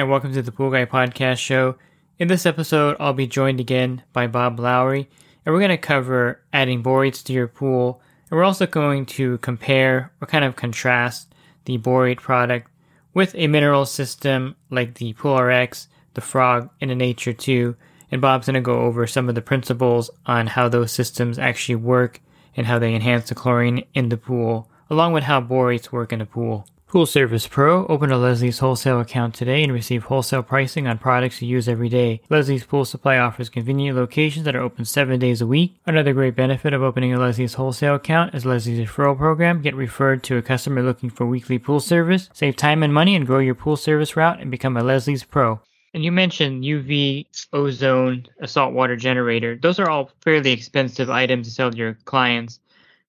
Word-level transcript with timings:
Hi, 0.00 0.04
welcome 0.04 0.32
to 0.32 0.40
the 0.40 0.50
Pool 0.50 0.70
Guy 0.70 0.86
Podcast 0.86 1.40
Show. 1.40 1.76
In 2.18 2.28
this 2.28 2.46
episode, 2.46 2.96
I'll 2.98 3.12
be 3.12 3.26
joined 3.26 3.60
again 3.60 4.02
by 4.14 4.28
Bob 4.28 4.58
Lowry, 4.58 5.10
and 5.44 5.52
we're 5.52 5.60
going 5.60 5.68
to 5.68 5.76
cover 5.76 6.40
adding 6.54 6.82
borates 6.82 7.22
to 7.24 7.34
your 7.34 7.46
pool, 7.46 8.00
and 8.30 8.38
we're 8.38 8.44
also 8.44 8.66
going 8.66 9.04
to 9.04 9.36
compare 9.38 10.10
or 10.18 10.26
kind 10.26 10.42
of 10.42 10.56
contrast 10.56 11.34
the 11.66 11.76
borate 11.76 12.16
product 12.16 12.70
with 13.12 13.34
a 13.34 13.46
mineral 13.46 13.84
system 13.84 14.56
like 14.70 14.94
the 14.94 15.12
PoolRx, 15.12 15.86
the 16.14 16.22
Frog, 16.22 16.70
and 16.80 16.90
the 16.90 16.94
Nature 16.94 17.34
2. 17.34 17.76
And 18.10 18.22
Bob's 18.22 18.46
going 18.46 18.54
to 18.54 18.62
go 18.62 18.80
over 18.80 19.06
some 19.06 19.28
of 19.28 19.34
the 19.34 19.42
principles 19.42 20.08
on 20.24 20.46
how 20.46 20.70
those 20.70 20.92
systems 20.92 21.38
actually 21.38 21.74
work 21.74 22.22
and 22.56 22.66
how 22.66 22.78
they 22.78 22.94
enhance 22.94 23.28
the 23.28 23.34
chlorine 23.34 23.84
in 23.92 24.08
the 24.08 24.16
pool, 24.16 24.70
along 24.88 25.12
with 25.12 25.24
how 25.24 25.42
borates 25.42 25.92
work 25.92 26.10
in 26.10 26.20
the 26.20 26.24
pool. 26.24 26.66
Pool 26.90 27.06
Service 27.06 27.46
Pro, 27.46 27.86
open 27.86 28.10
a 28.10 28.18
Leslie's 28.18 28.58
wholesale 28.58 28.98
account 28.98 29.32
today 29.32 29.62
and 29.62 29.72
receive 29.72 30.02
wholesale 30.02 30.42
pricing 30.42 30.88
on 30.88 30.98
products 30.98 31.40
you 31.40 31.46
use 31.46 31.68
every 31.68 31.88
day. 31.88 32.20
Leslie's 32.28 32.64
Pool 32.64 32.84
Supply 32.84 33.16
offers 33.16 33.48
convenient 33.48 33.96
locations 33.96 34.44
that 34.44 34.56
are 34.56 34.60
open 34.60 34.84
seven 34.84 35.20
days 35.20 35.40
a 35.40 35.46
week. 35.46 35.76
Another 35.86 36.12
great 36.12 36.34
benefit 36.34 36.72
of 36.72 36.82
opening 36.82 37.14
a 37.14 37.20
Leslie's 37.20 37.54
wholesale 37.54 37.94
account 37.94 38.34
is 38.34 38.44
Leslie's 38.44 38.88
referral 38.88 39.16
program. 39.16 39.62
Get 39.62 39.76
referred 39.76 40.24
to 40.24 40.36
a 40.36 40.42
customer 40.42 40.82
looking 40.82 41.10
for 41.10 41.26
weekly 41.26 41.60
pool 41.60 41.78
service, 41.78 42.28
save 42.32 42.56
time 42.56 42.82
and 42.82 42.92
money, 42.92 43.14
and 43.14 43.24
grow 43.24 43.38
your 43.38 43.54
pool 43.54 43.76
service 43.76 44.16
route 44.16 44.40
and 44.40 44.50
become 44.50 44.76
a 44.76 44.82
Leslie's 44.82 45.22
Pro. 45.22 45.60
And 45.94 46.04
you 46.04 46.10
mentioned 46.10 46.64
UV, 46.64 47.26
ozone, 47.52 48.26
a 48.40 48.48
saltwater 48.48 48.96
generator. 48.96 49.54
Those 49.54 49.78
are 49.78 49.88
all 49.88 50.10
fairly 50.22 50.50
expensive 50.50 51.08
items 51.08 51.46
to 51.46 51.54
sell 51.54 51.70
to 51.70 51.76
your 51.76 51.94
clients. 52.04 52.58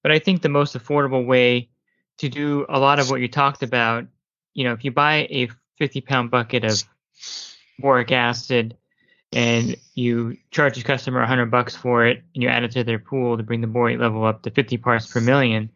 But 0.04 0.12
I 0.12 0.20
think 0.20 0.44
the 0.44 0.50
most 0.50 0.78
affordable 0.78 1.26
way 1.26 1.68
to 2.22 2.30
do 2.30 2.68
a 2.70 2.80
lot 2.80 3.00
of 3.00 3.10
what 3.10 3.20
you 3.20 3.28
talked 3.28 3.64
about, 3.64 4.06
you 4.54 4.64
know, 4.64 4.74
if 4.74 4.86
you 4.86 4.92
buy 4.92 5.28
a 5.32 5.50
50 5.80 6.02
pound 6.02 6.30
bucket 6.30 6.64
of 6.64 6.84
boric 7.80 8.12
acid 8.12 8.78
and 9.34 9.76
you 9.96 10.38
charge 10.52 10.78
the 10.78 10.84
customer 10.84 11.20
100 11.20 11.48
bucks 11.48 11.76
for 11.76 12.06
it 12.06 12.22
and 12.36 12.44
you 12.44 12.50
add 12.50 12.64
it 12.64 12.72
to 12.74 12.84
their 12.84 13.00
pool 13.00 13.38
to 13.38 13.44
bring 13.44 13.62
the 13.62 13.68
borate 13.68 14.00
level 14.00 14.24
up 14.24 14.44
to 14.44 14.52
50 14.52 14.78
parts 14.78 15.08
per 15.08 15.20
million, 15.20 15.72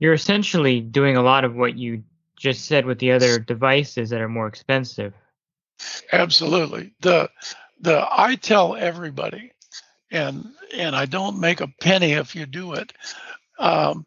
you're 0.00 0.12
essentially 0.12 0.80
doing 0.80 1.16
a 1.16 1.22
lot 1.22 1.44
of 1.44 1.54
what 1.54 1.76
you 1.76 2.02
just 2.34 2.64
said 2.64 2.84
with 2.84 2.98
the 2.98 3.12
other 3.12 3.38
devices 3.38 4.10
that 4.10 4.20
are 4.20 4.28
more 4.28 4.48
expensive. 4.48 5.14
Absolutely. 6.12 6.94
The 7.00 7.30
the 7.80 8.04
I 8.10 8.34
tell 8.34 8.74
everybody, 8.74 9.52
and 10.10 10.48
and 10.74 10.96
I 10.96 11.06
don't 11.06 11.38
make 11.38 11.60
a 11.60 11.72
penny 11.80 12.12
if 12.12 12.34
you 12.34 12.46
do 12.46 12.72
it. 12.72 12.92
Um, 13.58 14.04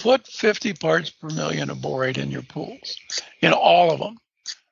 put 0.00 0.26
50 0.26 0.74
parts 0.74 1.10
per 1.10 1.28
million 1.28 1.70
of 1.70 1.78
borate 1.78 2.18
in 2.18 2.30
your 2.30 2.42
pools, 2.42 2.96
in 3.40 3.52
all 3.52 3.92
of 3.92 4.00
them, 4.00 4.18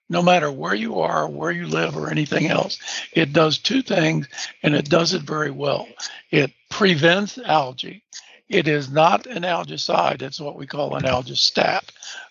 no 0.08 0.22
matter 0.22 0.50
where 0.50 0.74
you 0.74 1.00
are, 1.00 1.28
where 1.28 1.50
you 1.50 1.66
live, 1.66 1.96
or 1.96 2.10
anything 2.10 2.46
else. 2.46 2.78
It 3.12 3.32
does 3.32 3.58
two 3.58 3.82
things, 3.82 4.28
and 4.62 4.74
it 4.74 4.88
does 4.88 5.12
it 5.12 5.22
very 5.22 5.50
well. 5.50 5.86
It 6.30 6.52
prevents 6.70 7.38
algae. 7.38 8.02
It 8.48 8.66
is 8.66 8.90
not 8.90 9.26
an 9.26 9.42
algicide, 9.42 10.22
it's 10.22 10.40
what 10.40 10.56
we 10.56 10.66
call 10.66 10.96
an 10.96 11.04
algistat. 11.04 11.82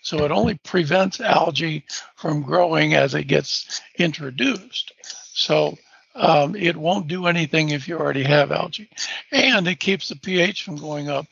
So 0.01 0.25
it 0.25 0.31
only 0.31 0.55
prevents 0.55 1.21
algae 1.21 1.85
from 2.15 2.41
growing 2.41 2.95
as 2.95 3.13
it 3.13 3.25
gets 3.25 3.81
introduced. 3.99 4.93
So 5.33 5.77
um, 6.15 6.55
it 6.55 6.75
won't 6.75 7.07
do 7.07 7.27
anything 7.27 7.69
if 7.69 7.87
you 7.87 7.99
already 7.99 8.23
have 8.23 8.51
algae. 8.51 8.89
And 9.31 9.67
it 9.67 9.79
keeps 9.79 10.09
the 10.09 10.15
pH 10.15 10.63
from 10.63 10.77
going 10.77 11.09
up 11.09 11.27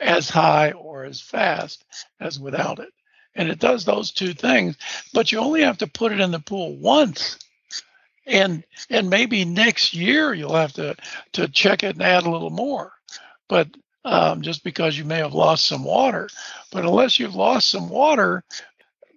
as 0.00 0.28
high 0.28 0.72
or 0.72 1.04
as 1.04 1.20
fast 1.20 1.84
as 2.20 2.38
without 2.38 2.78
it. 2.78 2.90
And 3.34 3.48
it 3.48 3.58
does 3.58 3.84
those 3.84 4.10
two 4.10 4.32
things, 4.32 4.76
but 5.12 5.30
you 5.30 5.38
only 5.38 5.62
have 5.62 5.78
to 5.78 5.86
put 5.86 6.12
it 6.12 6.20
in 6.20 6.30
the 6.30 6.40
pool 6.40 6.76
once. 6.76 7.38
And 8.26 8.64
and 8.88 9.08
maybe 9.08 9.44
next 9.44 9.94
year 9.94 10.34
you'll 10.34 10.54
have 10.54 10.72
to 10.74 10.96
to 11.32 11.48
check 11.48 11.82
it 11.82 11.96
and 11.96 12.02
add 12.02 12.24
a 12.24 12.30
little 12.30 12.50
more. 12.50 12.92
But 13.48 13.68
um, 14.04 14.42
just 14.42 14.64
because 14.64 14.96
you 14.96 15.04
may 15.04 15.18
have 15.18 15.34
lost 15.34 15.66
some 15.66 15.84
water. 15.84 16.28
But 16.72 16.84
unless 16.84 17.18
you've 17.18 17.34
lost 17.34 17.68
some 17.68 17.88
water, 17.88 18.44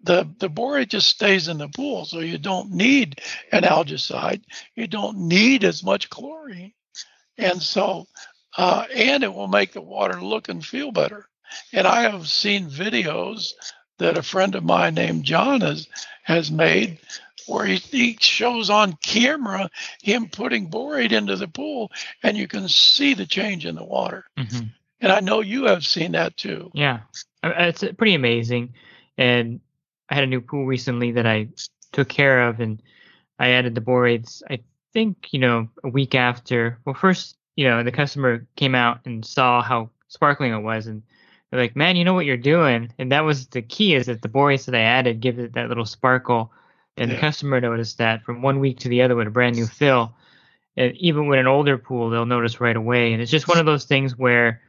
the, 0.04 0.30
the 0.40 0.50
borate 0.50 0.90
just 0.90 1.10
stays 1.10 1.48
in 1.48 1.58
the 1.58 1.70
pool. 1.70 2.06
So 2.06 2.20
you 2.20 2.38
don't 2.38 2.72
need 2.72 3.22
an 3.52 3.64
algicide. 3.64 4.42
You 4.76 4.88
don't 4.88 5.18
need 5.18 5.64
as 5.64 5.84
much 5.84 6.10
chlorine. 6.10 6.74
And 7.38 7.62
so, 7.62 8.06
uh, 8.58 8.86
and 8.94 9.24
it 9.24 9.34
will 9.34 9.48
make 9.48 9.74
the 9.74 9.82
water 9.82 10.22
look 10.22 10.50
and 10.50 10.66
feel 10.66 10.92
better. 10.92 11.28
And 11.72 11.88
I 11.88 12.04
have 12.04 12.28
seen 12.28 12.70
videos 12.70 13.54
that 14.00 14.18
a 14.18 14.24
friend 14.24 14.56
of 14.56 14.64
mine 14.64 14.96
named 14.96 15.24
John 15.24 15.62
has, 15.62 15.88
has 16.24 16.52
made 16.52 17.00
where 17.46 17.66
he, 17.66 17.76
he 17.76 18.18
shows 18.20 18.70
on 18.70 18.94
camera 19.04 19.70
him 20.02 20.30
putting 20.30 20.70
borate 20.70 21.12
into 21.12 21.36
the 21.36 21.48
pool 21.48 21.92
and 22.24 22.38
you 22.38 22.48
can 22.48 22.68
see 22.70 23.14
the 23.14 23.26
change 23.26 23.66
in 23.66 23.76
the 23.76 23.84
water. 23.84 24.26
Mm-hmm. 24.38 24.68
And 25.02 25.12
I 25.12 25.20
know 25.20 25.42
you 25.42 25.66
have 25.66 25.86
seen 25.86 26.14
that 26.14 26.38
too. 26.38 26.72
Yeah, 26.74 27.02
Uh, 27.44 27.52
it's 27.58 27.84
pretty 27.98 28.14
amazing. 28.14 28.74
And 29.18 29.60
I 30.10 30.16
had 30.16 30.24
a 30.24 30.28
new 30.28 30.42
pool 30.42 30.66
recently 30.66 31.12
that 31.12 31.28
I 31.28 31.50
took 31.92 32.08
care 32.08 32.48
of, 32.48 32.60
and 32.60 32.82
I 33.38 33.50
added 33.50 33.76
the 33.76 33.82
borates. 33.82 34.42
I 34.50 34.60
think 34.94 35.28
you 35.32 35.40
know 35.40 35.68
a 35.84 35.90
week 35.90 36.16
after. 36.16 36.80
Well, 36.86 36.96
first 36.96 37.36
you 37.56 37.66
know 37.66 37.84
the 37.84 37.92
customer 37.92 38.46
came 38.56 38.76
out 38.76 39.00
and 39.06 39.26
saw 39.26 39.62
how 39.62 39.90
sparkling 40.08 40.54
it 40.54 40.60
was, 40.60 40.88
and 40.88 41.04
they're 41.50 41.60
like, 41.60 41.76
"Man, 41.76 41.96
you 41.96 42.04
know 42.04 42.14
what 42.14 42.26
you're 42.26 42.38
doing." 42.38 42.92
And 42.98 43.12
that 43.12 43.26
was 43.26 43.48
the 43.48 43.62
key: 43.62 43.96
is 43.96 44.08
that 44.08 44.22
the 44.22 44.30
borates 44.30 44.66
that 44.66 44.76
I 44.76 44.82
added 44.82 45.22
give 45.22 45.40
it 45.40 45.54
that 45.54 45.70
little 45.70 45.86
sparkle. 45.86 46.52
And 46.96 47.10
the 47.10 47.18
customer 47.18 47.60
noticed 47.60 47.98
that 47.98 48.24
from 48.24 48.44
one 48.44 48.60
week 48.60 48.78
to 48.82 48.90
the 48.90 49.02
other 49.02 49.16
with 49.16 49.26
a 49.26 49.32
brand 49.32 49.56
new 49.56 49.66
fill. 49.66 50.14
And 50.78 50.96
even 50.98 51.26
with 51.26 51.40
an 51.40 51.48
older 51.48 51.76
pool, 51.76 52.12
they'll 52.12 52.28
notice 52.28 52.62
right 52.62 52.76
away. 52.76 53.14
And 53.14 53.22
it's 53.22 53.32
just 53.32 53.48
one 53.48 53.58
of 53.58 53.66
those 53.66 53.86
things 53.86 54.16
where 54.16 54.62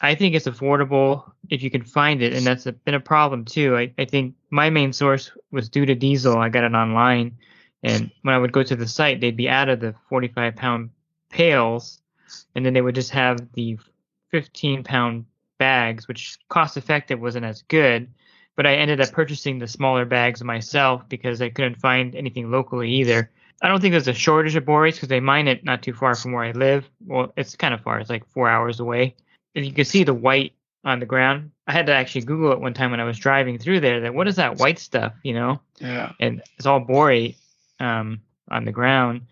I 0.00 0.14
think 0.14 0.34
it's 0.34 0.46
affordable 0.46 1.30
if 1.48 1.62
you 1.62 1.70
can 1.70 1.82
find 1.82 2.22
it, 2.22 2.32
and 2.34 2.46
that's 2.46 2.66
a, 2.66 2.72
been 2.72 2.94
a 2.94 3.00
problem 3.00 3.44
too. 3.44 3.76
I, 3.76 3.92
I 3.98 4.04
think 4.04 4.34
my 4.50 4.68
main 4.70 4.92
source 4.92 5.30
was 5.50 5.70
Duda 5.70 5.98
Diesel. 5.98 6.36
I 6.36 6.48
got 6.48 6.64
it 6.64 6.74
online, 6.74 7.38
and 7.82 8.10
when 8.22 8.34
I 8.34 8.38
would 8.38 8.52
go 8.52 8.62
to 8.62 8.76
the 8.76 8.86
site, 8.86 9.20
they'd 9.20 9.36
be 9.36 9.48
out 9.48 9.68
of 9.68 9.80
the 9.80 9.94
45 10.08 10.56
pound 10.56 10.90
pails, 11.30 12.00
and 12.54 12.64
then 12.64 12.72
they 12.74 12.80
would 12.80 12.94
just 12.94 13.10
have 13.10 13.52
the 13.52 13.78
15 14.30 14.84
pound 14.84 15.26
bags, 15.58 16.08
which 16.08 16.38
cost 16.48 16.76
effective 16.76 17.20
wasn't 17.20 17.44
as 17.44 17.62
good. 17.62 18.08
But 18.56 18.66
I 18.66 18.74
ended 18.76 19.00
up 19.00 19.12
purchasing 19.12 19.58
the 19.58 19.68
smaller 19.68 20.04
bags 20.04 20.42
myself 20.42 21.06
because 21.08 21.42
I 21.42 21.50
couldn't 21.50 21.76
find 21.76 22.14
anything 22.14 22.50
locally 22.50 22.90
either. 22.90 23.30
I 23.62 23.68
don't 23.68 23.80
think 23.80 23.92
there's 23.92 24.08
a 24.08 24.14
shortage 24.14 24.56
of 24.56 24.64
borates 24.64 24.94
because 24.96 25.08
they 25.08 25.20
mine 25.20 25.48
it 25.48 25.64
not 25.64 25.82
too 25.82 25.92
far 25.94 26.14
from 26.14 26.32
where 26.32 26.44
I 26.44 26.52
live. 26.52 26.88
Well, 27.06 27.32
it's 27.36 27.56
kind 27.56 27.74
of 27.74 27.80
far. 27.82 27.98
It's 28.00 28.10
like 28.10 28.26
four 28.28 28.48
hours 28.48 28.80
away. 28.80 29.14
And 29.54 29.64
you 29.64 29.72
can 29.72 29.84
see 29.84 30.04
the 30.04 30.14
white 30.14 30.52
on 30.84 31.00
the 31.00 31.06
ground. 31.06 31.50
I 31.66 31.72
had 31.72 31.86
to 31.86 31.92
actually 31.94 32.22
Google 32.22 32.52
it 32.52 32.60
one 32.60 32.74
time 32.74 32.90
when 32.90 33.00
I 33.00 33.04
was 33.04 33.18
driving 33.18 33.58
through 33.58 33.80
there. 33.80 34.00
That 34.00 34.14
what 34.14 34.28
is 34.28 34.36
that 34.36 34.58
white 34.58 34.78
stuff? 34.78 35.14
You 35.22 35.34
know, 35.34 35.60
Yeah. 35.80 36.12
and 36.20 36.42
it's 36.56 36.66
all 36.66 36.80
borate 36.80 37.36
um, 37.80 38.20
on 38.50 38.64
the 38.64 38.72
ground. 38.72 39.22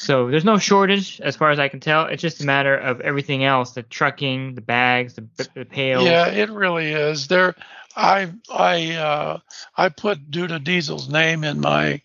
So 0.00 0.30
there's 0.30 0.46
no 0.46 0.56
shortage 0.56 1.20
as 1.20 1.36
far 1.36 1.50
as 1.50 1.58
I 1.58 1.68
can 1.68 1.78
tell. 1.78 2.06
It's 2.06 2.22
just 2.22 2.40
a 2.40 2.46
matter 2.46 2.74
of 2.74 3.02
everything 3.02 3.44
else: 3.44 3.72
the 3.72 3.82
trucking, 3.82 4.54
the 4.54 4.62
bags, 4.62 5.12
the, 5.12 5.26
the 5.54 5.66
pails. 5.66 6.06
Yeah, 6.06 6.26
it 6.28 6.48
really 6.48 6.90
is. 6.90 7.26
There, 7.26 7.54
I 7.94 8.32
I 8.48 8.92
uh, 8.92 9.38
I 9.76 9.90
put 9.90 10.30
Duda 10.30 10.64
Diesel's 10.64 11.10
name 11.10 11.44
in 11.44 11.60
my 11.60 12.00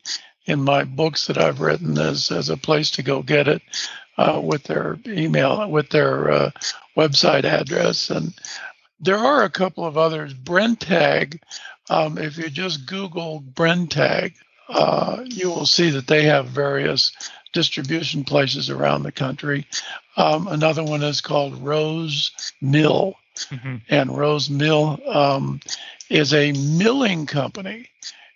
in 0.46 0.62
my 0.62 0.84
books 0.84 1.28
that 1.28 1.38
I've 1.38 1.62
written 1.62 1.98
as 1.98 2.32
as 2.32 2.50
a 2.50 2.58
place 2.58 2.92
to 2.92 3.02
go 3.02 3.22
get 3.22 3.48
it 3.48 3.62
uh, 4.18 4.42
with 4.44 4.64
their 4.64 5.00
email 5.08 5.72
with 5.72 5.90
their 5.90 6.30
uh, 6.30 6.52
website 6.98 7.46
address, 7.46 8.10
and 8.10 8.34
there 9.00 9.20
are 9.20 9.46
a 9.46 9.50
couple 9.50 9.86
of 9.86 9.98
others. 9.98 10.34
Brenntag, 10.34 11.40
um, 11.90 12.18
if 12.18 12.38
you 12.38 12.50
just 12.50 12.88
Google 12.88 13.42
Brenntag, 13.42 14.34
uh, 14.70 15.22
you 15.26 15.50
will 15.50 15.66
see 15.66 15.90
that 15.92 16.08
they 16.08 16.24
have 16.24 16.48
various 16.48 17.12
distribution 17.54 18.24
places 18.24 18.70
around 18.70 19.04
the 19.04 19.12
country. 19.12 19.66
Um, 20.18 20.48
another 20.48 20.84
one 20.84 21.04
is 21.04 21.22
called 21.22 21.62
Rose 21.62 22.32
Mill, 22.62 23.16
Mhm. 23.50 23.82
and 23.90 24.18
Rose 24.18 24.50
Mill 24.50 25.00
um, 25.08 25.60
is 26.10 26.34
a 26.34 26.52
milling 26.54 27.26
company, 27.26 27.90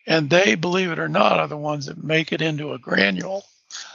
and 0.08 0.30
they, 0.30 0.56
believe 0.56 0.92
it 0.92 1.00
or 1.00 1.08
not, 1.10 1.40
are 1.40 1.48
the 1.48 1.58
ones 1.58 1.86
that 1.86 2.04
make 2.04 2.32
it 2.34 2.42
into 2.42 2.74
a 2.74 2.80
granule. 2.80 3.46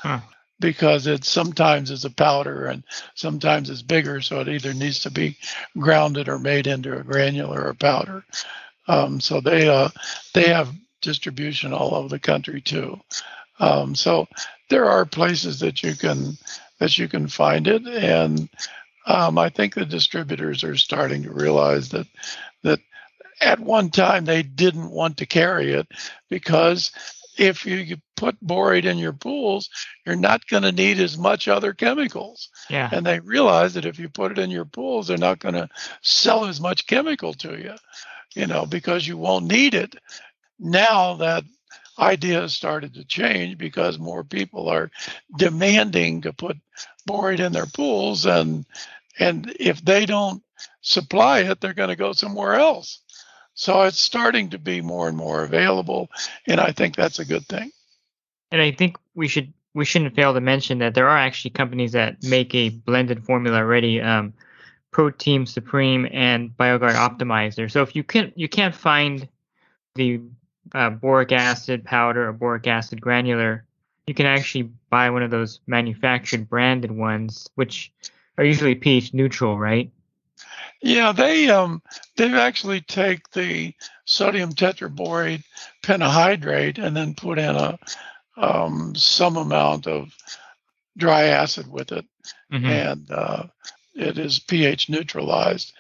Huh. 0.03 0.21
Because 0.61 1.07
it 1.07 1.25
sometimes 1.25 1.91
is 1.91 2.05
a 2.05 2.11
powder 2.11 2.67
and 2.67 2.85
sometimes 3.15 3.69
it's 3.69 3.83
bigger, 3.83 4.21
so 4.21 4.41
it 4.41 4.49
either 4.49 4.73
needs 4.73 5.01
to 5.01 5.11
be 5.11 5.37
grounded 5.77 6.29
or 6.29 6.39
made 6.39 6.67
into 6.67 6.97
a 6.97 7.03
granular 7.03 7.67
or 7.67 7.75
powder. 7.75 8.25
Um, 8.87 9.21
so 9.21 9.41
they 9.41 9.69
uh, 9.69 9.89
they 10.33 10.45
have 10.45 10.73
distribution 11.05 11.73
all 11.73 11.95
over 11.95 12.09
the 12.09 12.19
country 12.19 12.61
too. 12.61 13.01
Um, 13.61 13.95
so 13.95 14.27
there 14.69 14.87
are 14.87 15.05
places 15.05 15.61
that 15.61 15.83
you 15.83 15.95
can 15.95 16.37
that 16.81 16.99
you 16.99 17.09
can 17.09 17.29
find 17.29 17.69
it, 17.69 17.87
and 17.87 18.49
um, 19.07 19.39
I 19.39 19.49
think 19.49 19.75
the 19.75 19.85
distributors 19.85 20.65
are 20.65 20.77
starting 20.77 21.23
to 21.23 21.33
realize 21.33 21.91
that 21.91 22.07
that 22.63 22.81
at 23.41 23.61
one 23.61 23.91
time 23.91 24.25
they 24.25 24.43
didn't 24.43 24.91
want 24.91 25.19
to 25.19 25.27
carry 25.27 25.73
it 25.73 25.87
because 26.29 26.91
if 27.37 27.67
you 27.67 27.77
you 27.77 27.97
put 28.17 28.41
borate 28.45 28.85
in 28.85 28.99
your 28.99 29.13
pools, 29.13 29.69
you're 30.07 30.17
not 30.17 30.47
going 30.47 30.63
to 30.63 30.73
need 30.73 31.01
as 31.01 31.19
much 31.19 31.49
other 31.49 31.73
chemicals. 31.73 32.49
Yeah. 32.71 32.89
And 32.93 33.05
they 33.05 33.21
realize 33.21 33.75
that 33.75 33.85
if 33.85 33.99
you 33.99 34.09
put 34.09 34.33
it 34.33 34.39
in 34.39 34.51
your 34.51 34.65
pools, 34.65 35.09
they're 35.09 35.19
not 35.19 35.41
going 35.41 35.55
to 35.55 35.69
sell 36.03 36.45
as 36.45 36.61
much 36.61 36.87
chemical 36.87 37.35
to 37.35 37.59
you, 37.59 37.75
you 38.35 38.47
know, 38.47 38.67
because 38.67 39.07
you 39.07 39.17
won't 39.17 39.47
need 39.47 39.75
it. 39.75 39.97
Now 40.59 41.15
that 41.15 41.45
idea 41.99 42.49
started 42.49 42.95
to 42.95 43.05
change 43.05 43.57
because 43.57 43.99
more 43.99 44.25
people 44.25 44.69
are 44.69 44.91
demanding 45.37 46.23
to 46.23 46.33
put 46.33 46.57
borate 47.09 47.41
in 47.41 47.53
their 47.53 47.67
pools 47.67 48.27
and 48.27 48.67
and 49.19 49.55
if 49.61 49.85
they 49.85 50.07
don't 50.07 50.43
supply 50.81 51.41
it, 51.41 51.61
they're 51.61 51.73
going 51.73 51.89
to 51.89 51.97
go 51.97 52.13
somewhere 52.13 52.55
else. 52.55 53.01
So 53.55 53.83
it's 53.83 54.01
starting 54.01 54.51
to 54.51 54.59
be 54.59 54.81
more 54.81 55.07
and 55.07 55.17
more 55.17 55.45
available, 55.45 56.11
and 56.49 56.61
I 56.61 56.73
think 56.73 56.97
that's 56.97 57.21
a 57.21 57.25
good 57.25 57.47
thing. 57.47 57.71
And 58.51 58.61
I 58.61 58.73
think 58.73 58.97
we 59.15 59.29
should 59.29 59.53
we 59.75 59.85
shouldn't 59.85 60.17
fail 60.17 60.35
to 60.35 60.41
mention 60.41 60.79
that 60.79 60.95
there 60.95 61.09
are 61.09 61.19
actually 61.19 61.53
companies 61.53 61.93
that 61.93 62.23
make 62.25 62.55
a 62.55 62.71
blended 62.71 63.25
formula 63.25 63.59
already. 63.59 64.01
Um, 64.01 64.35
ProTeam 64.93 65.49
Supreme 65.49 66.07
and 66.13 66.57
BioGuard 66.57 66.95
Optimizer. 66.95 67.69
So 67.69 67.83
if 67.83 67.97
you 67.97 68.05
can 68.05 68.33
you 68.37 68.49
can't 68.49 68.75
find 68.75 69.29
the 69.97 70.21
uh, 70.73 70.91
boric 70.91 71.33
acid 71.33 71.85
powder 71.85 72.29
or 72.29 72.33
boric 72.33 72.67
acid 72.67 73.01
granular, 73.01 73.65
you 74.07 74.15
can 74.15 74.27
actually 74.27 74.71
buy 74.91 75.11
one 75.11 75.23
of 75.23 75.31
those 75.31 75.61
manufactured 75.67 76.49
branded 76.49 76.91
ones, 76.91 77.49
which 77.55 77.93
are 78.39 78.45
usually 78.45 78.75
pH 78.75 79.15
neutral, 79.15 79.59
right? 79.59 79.91
Yeah, 80.83 81.13
they 81.13 81.49
um 81.49 81.83
they 82.17 82.33
actually 82.35 82.81
take 82.83 83.31
the 83.31 83.75
sodium 84.05 84.53
tetraborate 84.53 85.43
pentahydrate 85.83 86.79
and 86.79 86.95
then 86.97 87.15
put 87.15 87.39
in 87.39 87.55
a 87.57 87.79
um, 88.37 88.95
some 88.97 89.37
amount 89.37 89.87
of 89.87 90.13
dry 90.97 91.25
acid 91.25 91.71
with 91.71 91.93
it, 91.93 92.05
Mhm. 92.53 92.69
and 92.69 93.11
uh, 93.11 93.45
it 93.95 94.19
is 94.19 94.41
pH 94.41 94.89
neutralized, 94.91 95.73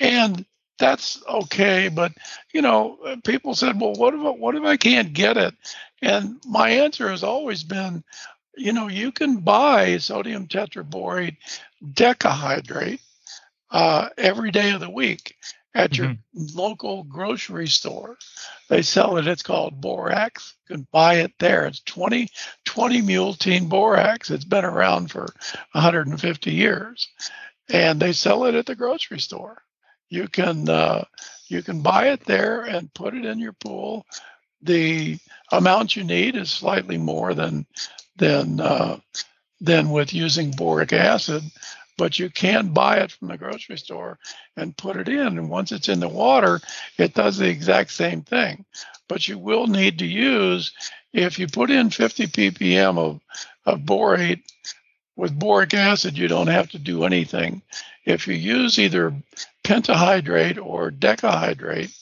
and 0.00 0.44
that's 0.80 1.22
okay. 1.28 1.88
But 1.88 2.12
you 2.52 2.62
know, 2.62 2.98
people 3.24 3.54
said, 3.54 3.80
"Well, 3.80 3.94
what 3.94 4.14
if 4.14 4.20
what 4.20 4.56
if 4.56 4.64
I 4.64 4.76
can't 4.76 5.12
get 5.12 5.36
it?" 5.36 5.54
And 6.02 6.40
my 6.46 6.70
answer 6.70 7.08
has 7.10 7.22
always 7.22 7.62
been, 7.62 8.02
you 8.56 8.72
know, 8.72 8.88
you 8.88 9.12
can 9.12 9.38
buy 9.38 9.98
sodium 9.98 10.48
tetraborate 10.48 11.36
decahydrate 11.84 13.00
uh, 13.70 14.08
every 14.18 14.50
day 14.50 14.70
of 14.72 14.80
the 14.80 14.90
week 14.90 15.36
at 15.74 15.96
your 15.96 16.16
local 16.34 17.04
grocery 17.04 17.68
store. 17.68 18.16
They 18.68 18.82
sell 18.82 19.18
it. 19.18 19.26
It's 19.26 19.42
called 19.42 19.80
borax. 19.80 20.54
You 20.68 20.76
can 20.76 20.86
buy 20.90 21.16
it 21.16 21.32
there. 21.38 21.66
It's 21.66 21.80
20, 21.80 22.28
20 22.64 23.02
mule 23.02 23.34
team 23.34 23.68
borax. 23.68 24.30
It's 24.30 24.44
been 24.44 24.64
around 24.64 25.10
for 25.10 25.28
150 25.72 26.52
years, 26.52 27.08
and 27.68 28.00
they 28.00 28.12
sell 28.12 28.46
it 28.46 28.54
at 28.54 28.66
the 28.66 28.74
grocery 28.74 29.20
store. 29.20 29.62
You 30.10 30.28
can 30.28 30.68
uh, 30.68 31.04
you 31.48 31.62
can 31.62 31.80
buy 31.82 32.08
it 32.08 32.24
there 32.26 32.62
and 32.62 32.92
put 32.94 33.14
it 33.14 33.24
in 33.24 33.38
your 33.38 33.52
pool. 33.54 34.06
The 34.62 35.18
amount 35.52 35.96
you 35.96 36.04
need 36.04 36.36
is 36.36 36.50
slightly 36.50 36.98
more 36.98 37.32
than 37.32 37.66
than 38.16 38.60
uh, 38.60 38.98
than 39.60 39.90
with 39.90 40.12
using 40.12 40.50
boric 40.50 40.92
acid, 40.92 41.42
but 41.96 42.18
you 42.18 42.30
can 42.30 42.68
buy 42.72 42.98
it 42.98 43.12
from 43.12 43.28
the 43.28 43.38
grocery 43.38 43.78
store 43.78 44.18
and 44.56 44.76
put 44.76 44.96
it 44.96 45.08
in. 45.08 45.38
And 45.38 45.50
once 45.50 45.70
it's 45.70 45.88
in 45.88 46.00
the 46.00 46.08
water, 46.08 46.60
it 46.98 47.14
does 47.14 47.38
the 47.38 47.48
exact 47.48 47.92
same 47.92 48.22
thing. 48.22 48.64
But 49.08 49.28
you 49.28 49.38
will 49.38 49.66
need 49.66 49.98
to 49.98 50.06
use, 50.06 50.72
if 51.12 51.38
you 51.38 51.46
put 51.46 51.70
in 51.70 51.90
50 51.90 52.26
ppm 52.28 52.98
of, 52.98 53.20
of 53.66 53.80
borate 53.80 54.42
with 55.16 55.38
boric 55.38 55.74
acid, 55.74 56.16
you 56.16 56.28
don't 56.28 56.46
have 56.46 56.70
to 56.70 56.78
do 56.78 57.04
anything. 57.04 57.60
If 58.06 58.26
you 58.26 58.34
use 58.34 58.78
either 58.78 59.14
pentahydrate 59.64 60.64
or 60.64 60.90
decahydrate, 60.90 61.94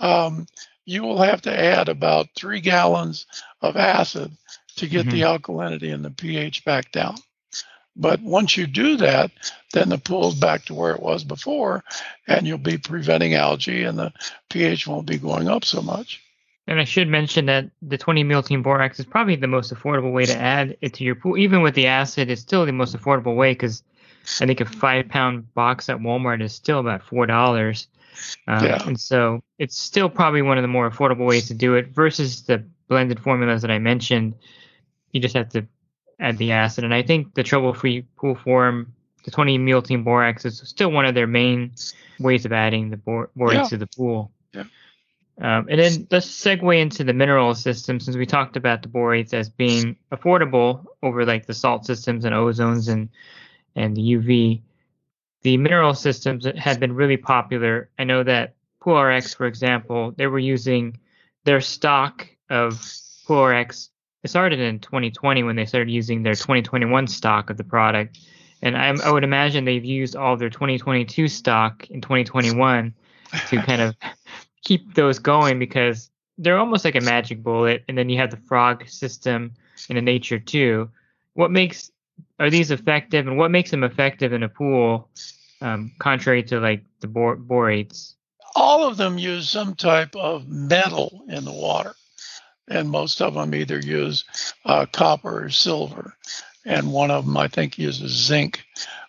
um, 0.00 0.46
you 0.84 1.02
will 1.02 1.22
have 1.22 1.42
to 1.42 1.58
add 1.58 1.88
about 1.88 2.28
three 2.36 2.60
gallons 2.60 3.26
of 3.62 3.76
acid 3.76 4.36
to 4.76 4.86
get 4.86 5.06
the 5.06 5.22
alkalinity 5.22 5.94
and 5.94 6.04
the 6.04 6.10
pH 6.10 6.64
back 6.64 6.90
down. 6.92 7.14
But 7.96 8.20
once 8.20 8.56
you 8.56 8.66
do 8.66 8.96
that, 8.96 9.30
then 9.72 9.88
the 9.88 9.98
pool's 9.98 10.34
back 10.34 10.64
to 10.64 10.74
where 10.74 10.94
it 10.94 11.02
was 11.02 11.22
before, 11.22 11.84
and 12.26 12.46
you'll 12.46 12.58
be 12.58 12.76
preventing 12.76 13.34
algae, 13.34 13.84
and 13.84 13.98
the 13.98 14.12
pH 14.50 14.86
won't 14.86 15.06
be 15.06 15.18
going 15.18 15.48
up 15.48 15.64
so 15.64 15.80
much. 15.80 16.20
And 16.66 16.80
I 16.80 16.84
should 16.84 17.08
mention 17.08 17.46
that 17.46 17.70
the 17.82 17.98
20 17.98 18.24
mule 18.24 18.42
team 18.42 18.62
borax 18.62 18.98
is 18.98 19.06
probably 19.06 19.36
the 19.36 19.46
most 19.46 19.72
affordable 19.72 20.12
way 20.12 20.24
to 20.24 20.36
add 20.36 20.76
it 20.80 20.94
to 20.94 21.04
your 21.04 21.14
pool. 21.14 21.36
Even 21.36 21.62
with 21.62 21.74
the 21.74 21.86
acid, 21.86 22.30
it's 22.30 22.40
still 22.40 22.66
the 22.66 22.72
most 22.72 22.96
affordable 22.96 23.36
way 23.36 23.52
because 23.52 23.82
I 24.40 24.46
think 24.46 24.60
a 24.60 24.64
five 24.64 25.08
pound 25.08 25.52
box 25.54 25.88
at 25.88 25.98
Walmart 25.98 26.42
is 26.42 26.54
still 26.54 26.78
about 26.78 27.02
four 27.02 27.26
dollars. 27.26 27.88
Um, 28.46 28.64
Yeah. 28.64 28.82
And 28.86 28.98
so 28.98 29.42
it's 29.58 29.76
still 29.76 30.08
probably 30.08 30.42
one 30.42 30.56
of 30.58 30.62
the 30.62 30.68
more 30.68 30.88
affordable 30.90 31.26
ways 31.26 31.48
to 31.48 31.54
do 31.54 31.74
it 31.74 31.88
versus 31.88 32.42
the 32.42 32.64
blended 32.88 33.20
formulas 33.20 33.62
that 33.62 33.70
I 33.70 33.78
mentioned. 33.78 34.34
You 35.12 35.20
just 35.20 35.34
have 35.36 35.48
to 35.50 35.66
add 36.20 36.38
the 36.38 36.52
acid. 36.52 36.84
And 36.84 36.94
I 36.94 37.02
think 37.02 37.34
the 37.34 37.42
trouble 37.42 37.74
free 37.74 38.02
pool 38.16 38.34
form, 38.36 38.92
the 39.24 39.30
20 39.30 39.58
mule 39.58 39.82
team 39.82 40.04
borax 40.04 40.44
is 40.44 40.62
still 40.64 40.90
one 40.90 41.06
of 41.06 41.14
their 41.14 41.26
main 41.26 41.72
ways 42.20 42.44
of 42.44 42.52
adding 42.52 42.90
the 42.90 42.96
bor- 42.96 43.30
borate 43.36 43.54
Yeah. 43.54 43.62
to 43.64 43.76
the 43.78 43.86
pool. 43.88 44.30
Yeah. 44.52 44.64
Um, 45.40 45.66
and 45.68 45.80
then 45.80 46.06
let's 46.12 46.28
segue 46.28 46.80
into 46.80 47.02
the 47.02 47.12
mineral 47.12 47.54
system 47.56 47.98
since 47.98 48.16
we 48.16 48.26
talked 48.26 48.56
about 48.56 48.82
the 48.82 48.88
borates 48.88 49.34
as 49.34 49.48
being 49.48 49.96
affordable 50.12 50.84
over 51.02 51.24
like 51.26 51.46
the 51.46 51.54
salt 51.54 51.84
systems 51.84 52.24
and 52.24 52.32
ozones 52.34 52.88
and 52.88 53.08
and 53.76 53.96
the 53.96 54.02
UV. 54.02 54.60
The 55.42 55.56
mineral 55.56 55.94
systems 55.94 56.46
have 56.56 56.80
been 56.80 56.94
really 56.94 57.16
popular. 57.16 57.90
I 57.98 58.04
know 58.04 58.22
that 58.22 58.54
PoolRx, 58.80 59.36
for 59.36 59.46
example, 59.46 60.12
they 60.16 60.26
were 60.26 60.38
using 60.38 60.98
their 61.44 61.60
stock 61.60 62.26
of 62.50 62.74
PoolRx. 63.26 63.88
It 64.22 64.30
started 64.30 64.60
in 64.60 64.78
2020 64.78 65.42
when 65.42 65.56
they 65.56 65.66
started 65.66 65.90
using 65.90 66.22
their 66.22 66.34
2021 66.34 67.06
stock 67.08 67.50
of 67.50 67.58
the 67.58 67.64
product, 67.64 68.18
and 68.64 68.78
I, 68.78 68.94
I 69.04 69.10
would 69.10 69.24
imagine 69.24 69.66
they've 69.66 69.84
used 69.84 70.16
all 70.16 70.38
their 70.38 70.48
2022 70.48 71.28
stock 71.28 71.88
in 71.90 72.00
2021 72.00 72.94
to 73.48 73.62
kind 73.62 73.82
of 73.82 73.94
keep 74.64 74.94
those 74.94 75.18
going 75.18 75.58
because 75.58 76.10
they're 76.38 76.58
almost 76.58 76.84
like 76.84 76.94
a 76.94 77.00
magic 77.02 77.42
bullet. 77.42 77.84
And 77.88 77.98
then 77.98 78.08
you 78.08 78.16
have 78.18 78.30
the 78.30 78.38
frog 78.38 78.88
system 78.88 79.52
in 79.90 79.96
the 79.96 80.02
Nature 80.02 80.38
2. 80.38 80.90
What 81.34 81.50
makes 81.50 81.90
are 82.38 82.50
these 82.50 82.70
effective, 82.70 83.26
and 83.26 83.38
what 83.38 83.50
makes 83.50 83.70
them 83.70 83.84
effective 83.84 84.32
in 84.32 84.42
a 84.42 84.48
pool, 84.48 85.08
um, 85.60 85.92
contrary 85.98 86.42
to 86.44 86.60
like 86.60 86.84
the 87.00 87.06
bor- 87.06 87.36
borates? 87.36 88.14
All 88.56 88.86
of 88.86 88.96
them 88.96 89.18
use 89.18 89.48
some 89.48 89.74
type 89.74 90.14
of 90.14 90.48
metal 90.48 91.24
in 91.28 91.44
the 91.44 91.52
water, 91.52 91.94
and 92.68 92.90
most 92.90 93.20
of 93.20 93.34
them 93.34 93.54
either 93.54 93.78
use 93.78 94.24
uh, 94.64 94.86
copper 94.86 95.44
or 95.44 95.50
silver, 95.50 96.14
and 96.64 96.92
one 96.92 97.10
of 97.10 97.24
them 97.26 97.36
I 97.36 97.48
think 97.48 97.78
uses 97.78 98.12
zinc. 98.12 98.64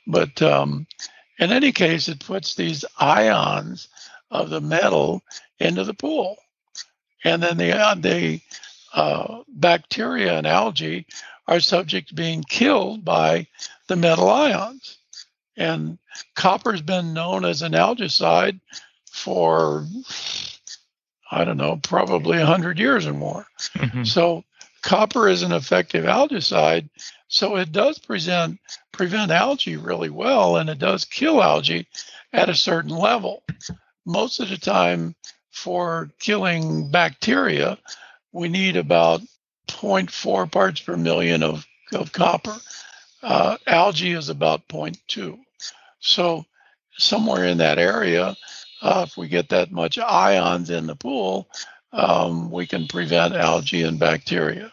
But 0.07 0.41
um, 0.41 0.87
in 1.39 1.51
any 1.51 1.71
case, 1.71 2.07
it 2.07 2.25
puts 2.25 2.55
these 2.55 2.85
ions 2.99 3.87
of 4.31 4.49
the 4.49 4.61
metal 4.61 5.21
into 5.59 5.83
the 5.83 5.93
pool, 5.93 6.37
and 7.23 7.41
then 7.41 7.57
the 7.57 7.75
uh, 7.75 7.95
the 7.95 8.39
uh, 8.93 9.43
bacteria 9.47 10.37
and 10.37 10.47
algae 10.47 11.05
are 11.47 11.59
subject 11.59 12.15
being 12.15 12.43
killed 12.43 13.05
by 13.05 13.47
the 13.87 13.95
metal 13.95 14.29
ions. 14.29 14.97
And 15.57 15.97
copper's 16.35 16.81
been 16.81 17.13
known 17.13 17.45
as 17.45 17.61
an 17.61 17.73
algicide 17.73 18.59
for 19.09 19.85
I 21.31 21.43
don't 21.43 21.57
know, 21.57 21.77
probably 21.77 22.37
100 22.37 22.77
years 22.77 23.07
or 23.07 23.13
more. 23.13 23.47
Mhm. 23.73 24.07
So 24.07 24.43
copper 24.83 25.27
is 25.27 25.41
an 25.41 25.51
effective 25.51 26.05
algicide, 26.05 26.87
so 27.27 27.57
it 27.57 27.71
does 27.71 27.97
present 27.97 28.59
prevent 28.91 29.31
algae 29.31 29.75
really 29.75 30.09
well, 30.09 30.57
and 30.57 30.69
it 30.69 30.79
does 30.79 31.03
kill 31.03 31.41
algae 31.43 31.87
at 32.31 32.49
a 32.49 32.55
certain 32.55 32.91
level. 32.91 33.43
Most 34.05 34.39
of 34.39 34.49
the 34.49 34.57
time, 34.57 35.15
for 35.51 36.11
killing 36.19 36.91
bacteria, 36.91 37.77
we 38.31 38.47
need 38.47 38.77
about 38.77 39.21
0.4 39.67 40.51
parts 40.51 40.81
per 40.81 40.97
million 40.97 41.43
of, 41.43 41.65
of 41.93 42.11
copper. 42.11 42.55
Uh, 43.21 43.57
algae 43.67 44.13
is 44.13 44.29
about 44.29 44.67
0.2. 44.67 45.37
So 45.99 46.45
somewhere 46.97 47.45
in 47.45 47.57
that 47.57 47.79
area, 47.79 48.35
uh, 48.81 49.05
if 49.07 49.17
we 49.17 49.27
get 49.27 49.49
that 49.49 49.71
much 49.71 49.97
ions 49.97 50.69
in 50.69 50.87
the 50.87 50.95
pool, 50.95 51.49
um, 51.91 52.51
we 52.51 52.67
can 52.67 52.87
prevent 52.87 53.33
algae 53.33 53.83
and 53.83 53.99
bacteria. 53.99 54.71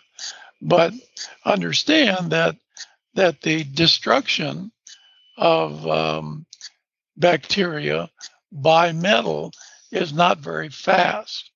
But 0.61 0.93
understand 1.45 2.33
that 2.33 2.57
that 3.15 3.43
the 3.43 3.65
destruction 3.65 4.73
of 5.37 5.87
um, 5.87 6.47
bacteria 7.17 8.11
by 8.51 8.93
metal 8.93 9.53
is 9.91 10.13
not 10.13 10.39
very 10.39 10.69
fast. 10.69 11.51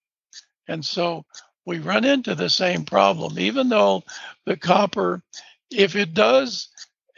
And 0.68 0.84
so 0.84 1.24
we 1.66 1.78
run 1.80 2.04
into 2.04 2.35
the 2.35 2.49
same 2.49 2.85
problem, 2.85 3.38
even 3.38 3.68
though 3.68 4.04
the 4.46 4.56
copper, 4.56 5.23
if 5.70 5.96
it 5.96 6.14
does 6.14 6.68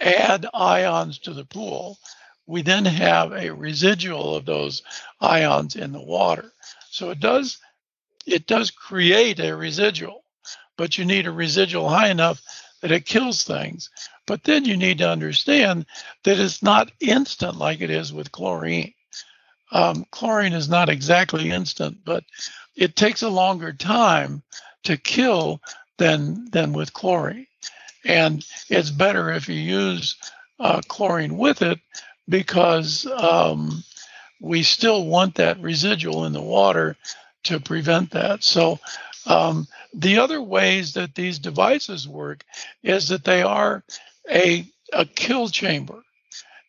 add 0.01 0.47
ions 0.55 1.19
to 1.21 1.35
the 1.35 1.45
pool, 1.45 1.99
we 2.47 2.63
then 2.63 2.87
have 2.87 3.33
a 3.33 3.51
residual 3.51 4.35
of 4.35 4.47
those 4.47 4.83
ions 5.21 5.77
in 5.77 5.93
the 5.93 6.03
water. 6.03 6.51
So 6.91 7.11
it 7.11 7.21
does 7.21 7.59
it 8.27 8.47
does 8.47 8.71
create 8.71 9.41
a 9.41 9.57
residual, 9.57 10.25
but 10.77 10.99
you 10.99 11.05
need 11.05 11.27
a 11.27 11.33
residual 11.33 11.89
high 11.89 12.09
enough 12.09 12.43
that 12.83 12.93
it 12.93 13.07
kills 13.07 13.45
things. 13.45 13.91
But 14.27 14.45
then 14.45 14.65
you 14.65 14.77
need 14.77 14.99
to 14.99 15.09
understand 15.11 15.87
that 16.25 16.39
it's 16.39 16.63
not 16.63 16.93
instant 17.01 17.57
like 17.57 17.81
it 17.81 17.91
is 17.91 18.13
with 18.13 18.33
chlorine. 18.33 18.93
Um, 19.71 20.07
chlorine 20.11 20.53
is 20.55 20.69
not 20.69 20.89
exactly 20.89 21.51
instant, 21.51 21.99
but 22.05 22.25
it 22.77 22.97
takes 22.97 23.23
a 23.23 23.29
longer 23.29 23.73
time 23.73 24.43
to 24.85 24.97
kill 24.97 25.61
than 25.99 26.51
than 26.51 26.73
with 26.73 26.93
chlorine. 26.93 27.47
And 28.05 28.45
it's 28.69 28.91
better 28.91 29.31
if 29.33 29.49
you 29.49 29.57
use 29.57 30.17
uh, 30.61 30.81
chlorine 30.89 31.37
with 31.37 31.63
it 31.63 31.79
because 32.29 33.07
um, 33.07 33.83
we 34.41 34.63
still 34.63 35.07
want 35.07 35.35
that 35.37 35.61
residual 35.61 36.25
in 36.25 36.33
the 36.33 36.43
water 36.43 36.97
to 37.45 37.61
prevent 37.61 38.11
that. 38.13 38.45
So 38.45 38.79
um, 39.27 39.67
the 39.95 40.19
other 40.19 40.41
ways 40.41 40.95
that 40.95 41.15
these 41.15 41.39
devices 41.39 42.09
work 42.09 42.45
is 42.83 43.09
that 43.09 43.25
they 43.25 43.43
are 43.43 43.83
a, 44.31 44.67
a 44.93 45.05
kill 45.05 45.49
chamber. 45.49 46.03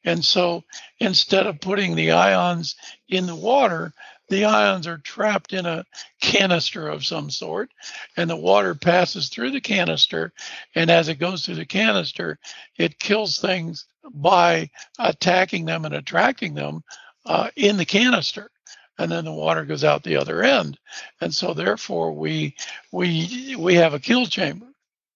And 0.10 0.26
so 0.26 0.64
instead 1.00 1.46
of 1.46 1.62
putting 1.62 1.94
the 1.96 2.12
ions 2.12 2.76
in 3.10 3.28
the 3.28 3.36
water, 3.36 3.94
the 4.30 4.46
ions 4.46 4.88
are 4.88 4.98
trapped 4.98 5.54
in 5.54 5.68
a 5.68 5.86
canister 6.20 6.88
of 6.88 7.06
some 7.06 7.30
sort, 7.30 7.70
and 8.18 8.28
the 8.28 8.36
water 8.36 8.74
passes 8.74 9.30
through 9.30 9.52
the 9.52 9.62
canister. 9.62 10.34
And 10.74 10.90
as 10.90 11.10
it 11.10 11.20
goes 11.20 11.46
through 11.46 11.56
the 11.56 11.66
canister, 11.66 12.40
it 12.76 12.98
kills 12.98 13.38
things 13.38 13.86
by 14.12 14.72
attacking 14.98 15.66
them 15.66 15.86
and 15.86 15.94
attracting 15.94 16.56
them 16.56 16.84
uh, 17.28 17.52
in 17.56 17.78
the 17.78 17.86
canister. 17.86 18.50
And 18.98 19.12
then 19.12 19.26
the 19.26 19.32
water 19.32 19.64
goes 19.64 19.84
out 19.84 20.02
the 20.02 20.18
other 20.18 20.42
end, 20.42 20.80
and 21.22 21.34
so 21.34 21.54
therefore 21.54 22.12
we 22.14 22.56
we 22.92 23.56
we 23.58 23.76
have 23.76 23.94
a 23.94 24.00
kill 24.00 24.26
chamber. 24.26 24.66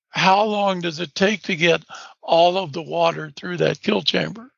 How 0.10 0.44
long 0.44 0.82
does 0.82 1.00
it 1.00 1.16
take 1.16 1.42
to 1.44 1.56
get 1.56 1.84
all 2.24 2.58
of 2.58 2.74
the 2.74 2.82
water 2.82 3.32
through 3.36 3.58
that 3.58 3.82
kill 3.82 4.02
chamber? 4.02 4.50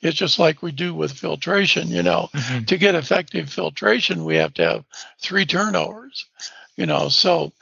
It's 0.00 0.16
just 0.16 0.38
like 0.38 0.62
we 0.62 0.70
do 0.70 0.94
with 0.94 1.12
filtration, 1.12 1.88
you 1.88 2.02
know. 2.02 2.30
Mm-hmm. 2.32 2.64
To 2.64 2.78
get 2.78 2.94
effective 2.94 3.50
filtration, 3.50 4.24
we 4.24 4.36
have 4.36 4.54
to 4.54 4.64
have 4.64 4.84
three 5.20 5.44
turnovers, 5.44 6.26
you 6.76 6.86
know. 6.86 7.08
So 7.08 7.52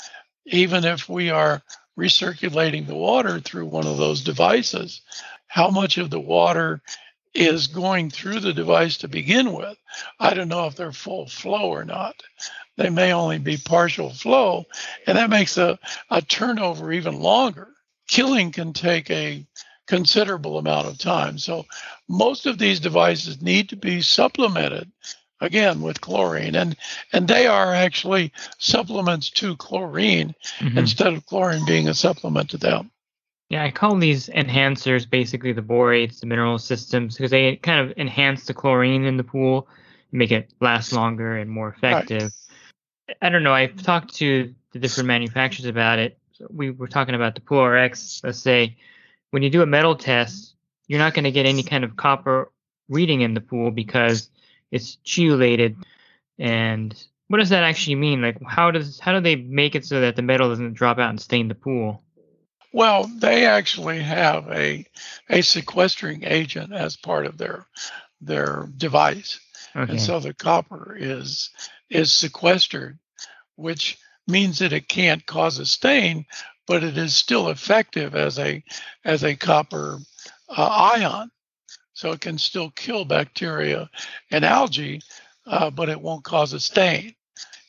even 0.45 0.85
if 0.85 1.09
we 1.09 1.31
are 1.31 1.63
recirculating 1.99 2.87
the 2.87 2.95
water 2.95 3.41
through 3.41 3.67
one 3.67 3.87
of 3.87 3.97
those 3.97 4.23
devices, 4.23 5.01
how 5.47 5.71
much 5.71 5.97
of 5.97 6.11
the 6.11 6.21
water 6.21 6.83
is 7.33 7.67
going 7.69 8.11
through 8.11 8.41
the 8.41 8.53
device 8.53 8.99
to 8.99 9.09
begin 9.09 9.53
with? 9.53 9.79
I 10.21 10.35
don't 10.35 10.49
know 10.49 10.67
if 10.67 10.77
they're 10.77 10.93
full 10.93 11.27
flow 11.29 11.71
or 11.71 11.85
not. 11.85 12.23
They 12.77 12.91
may 12.91 13.13
only 13.13 13.39
be 13.39 13.57
partial 13.57 14.11
flow, 14.11 14.67
and 15.07 15.17
that 15.17 15.31
makes 15.31 15.57
a, 15.57 15.79
a 16.11 16.21
turnover 16.21 16.93
even 16.93 17.21
longer. 17.21 17.69
Killing 18.07 18.53
can 18.53 18.73
take 18.73 19.11
a 19.11 19.45
considerable 19.87 20.59
amount 20.59 20.87
of 20.87 20.99
time. 20.99 21.39
So 21.39 21.67
most 22.09 22.47
of 22.47 22.59
these 22.59 22.81
devices 22.81 23.41
need 23.43 23.69
to 23.71 23.77
be 23.77 24.03
supplemented 24.03 24.91
again 25.41 25.83
with 25.83 26.01
chlorine 26.01 26.55
and 26.55 26.75
and 27.13 27.29
they 27.29 27.47
are 27.47 27.75
actually 27.75 28.33
supplements 28.59 29.29
to 29.29 29.55
chlorine 29.57 30.35
mm-hmm. 30.59 30.79
instead 30.79 31.13
of 31.13 31.27
chlorine 31.27 31.65
being 31.67 31.89
a 31.89 31.95
supplement 31.95 32.51
to 32.51 32.57
them. 32.57 32.91
Yeah, 33.49 33.63
I 33.63 33.71
call 33.71 33.97
these 33.97 34.29
enhancers 34.29 35.09
basically 35.09 35.53
the 35.53 35.63
borates, 35.63 36.19
the 36.19 36.27
mineral 36.27 36.59
systems, 36.59 37.17
because 37.17 37.31
they 37.31 37.57
kind 37.57 37.89
of 37.89 37.97
enhance 37.97 38.47
the 38.47 38.55
chlorine 38.55 39.05
in 39.05 39.19
the 39.19 39.25
pool, 39.25 39.69
make 40.11 40.33
it 40.33 40.51
last 40.61 40.93
longer 40.93 41.37
and 41.37 41.49
more 41.49 41.69
effective. 41.69 42.33
Right. 43.09 43.17
I 43.23 43.29
don't 43.29 43.45
know. 43.45 43.55
I've 43.55 43.81
talked 43.81 44.15
to 44.17 44.53
the 44.73 44.81
different 44.81 45.07
manufacturers 45.07 45.67
about 45.67 46.01
it. 46.01 46.19
We 46.51 46.71
were 46.71 46.89
talking 46.89 47.15
about 47.15 47.35
the 47.35 47.41
Pool 47.41 47.65
RX. 47.67 48.21
Let's 48.25 48.39
say 48.39 48.77
when 49.31 49.43
you 49.43 49.51
do 49.51 49.63
a 49.63 49.67
metal 49.67 49.97
test, 49.97 50.55
you're 50.87 50.99
not 50.99 51.15
going 51.15 51.25
to 51.25 51.31
get 51.31 51.47
any 51.47 51.63
kind 51.63 51.85
of 51.85 51.97
copper 51.97 52.51
reading 52.89 53.21
in 53.21 53.35
the 53.35 53.41
pool 53.41 53.71
because 53.71 54.31
it's 54.71 54.97
chelated. 55.05 55.77
And 56.39 56.95
what 57.29 57.39
does 57.39 57.51
that 57.51 57.65
actually 57.65 57.97
mean? 57.97 58.23
Like, 58.23 58.39
how 58.47 58.71
does 58.71 59.01
how 59.01 59.13
do 59.13 59.21
they 59.21 59.37
make 59.37 59.75
it 59.75 59.85
so 59.85 60.01
that 60.01 60.17
the 60.17 60.23
metal 60.23 60.49
doesn't 60.49 60.75
drop 60.75 60.99
out 60.99 61.11
and 61.11 61.21
stain 61.21 61.49
the 61.49 61.55
pool? 61.55 62.03
Well, 62.73 63.11
they 63.19 63.47
actually 63.47 64.01
have 64.01 64.49
a 64.49 64.87
a 65.29 65.43
sequestering 65.43 66.25
agent 66.25 66.73
as 66.73 66.97
part 66.97 67.27
of 67.27 67.39
their 67.39 67.67
their 68.21 68.69
device, 68.77 69.41
okay. 69.75 69.93
and 69.93 70.01
so 70.01 70.21
the 70.21 70.35
copper 70.35 70.97
is 70.99 71.51
is 71.89 72.13
sequestered, 72.13 72.99
which 73.57 73.99
means 74.27 74.59
that 74.59 74.73
it 74.73 74.89
can't 74.89 75.25
cause 75.27 75.59
a 75.59 75.67
stain, 75.67 76.27
but 76.67 76.83
it 76.83 76.99
is 76.99 77.15
still 77.15 77.49
effective 77.49 78.15
as 78.15 78.39
a 78.39 78.63
as 79.05 79.25
a 79.25 79.37
copper 79.37 79.99
uh, 80.49 80.91
ion. 80.95 81.31
So 81.95 82.13
it 82.13 82.21
can 82.21 82.37
still 82.37 82.71
kill 82.71 83.05
bacteria 83.05 83.89
and 84.31 84.45
algae, 84.45 85.01
uh, 85.47 85.71
but 85.71 85.89
it 85.89 86.01
won't 86.01 86.25
cause 86.25 86.53
a 86.53 86.61
stain. 86.61 87.15